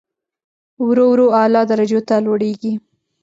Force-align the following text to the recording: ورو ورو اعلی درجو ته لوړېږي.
ورو 0.85 1.05
ورو 1.11 1.27
اعلی 1.39 1.61
درجو 1.71 1.99
ته 2.07 2.15
لوړېږي. 2.25 2.73